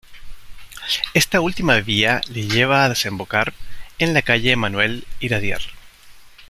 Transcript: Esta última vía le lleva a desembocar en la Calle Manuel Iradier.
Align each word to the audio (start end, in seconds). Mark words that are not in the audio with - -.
Esta 1.13 1.41
última 1.41 1.79
vía 1.79 2.21
le 2.27 2.47
lleva 2.47 2.83
a 2.83 2.89
desembocar 2.89 3.53
en 3.99 4.15
la 4.15 4.23
Calle 4.23 4.55
Manuel 4.55 5.05
Iradier. 5.19 5.61